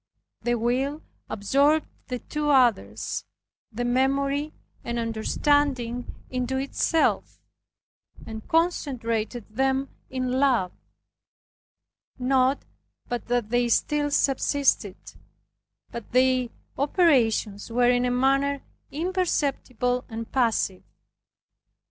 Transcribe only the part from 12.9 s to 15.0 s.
but that they still subsisted,